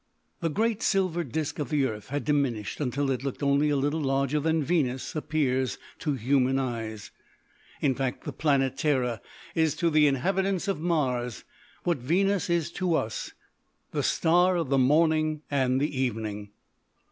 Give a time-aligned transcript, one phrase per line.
[0.39, 4.01] The great silver disc of the earth had diminished until it looked only a little
[4.01, 7.11] larger than Venus appears to human eyes.
[7.81, 9.21] In fact the planet Terra
[9.53, 11.43] is to the inhabitants of Mars
[11.83, 13.33] what Venus is to us,
[13.91, 16.49] the Star of the Morning and the Evening.